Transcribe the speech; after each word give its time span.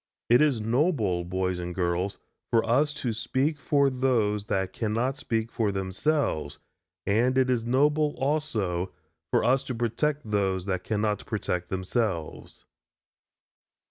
It 0.31 0.41
is 0.41 0.59
noble, 0.61 1.23
boys 1.23 1.59
and 1.59 1.75
girls, 1.75 2.17
for 2.49 2.67
us 2.67 2.91
to 2.95 3.13
speak 3.13 3.59
for 3.59 3.91
those 3.91 4.45
that 4.45 4.73
cannot 4.73 5.15
speak 5.15 5.51
for 5.51 5.71
themselves, 5.71 6.57
and 7.05 7.37
it 7.37 7.51
is 7.51 7.67
noble, 7.67 8.15
also, 8.17 8.93
for 9.29 9.43
us 9.43 9.63
to 9.65 9.75
protect 9.75 10.31
those 10.31 10.65
that 10.65 10.83
cannot 10.83 11.27
protect 11.27 11.69
themselves. 11.69 12.65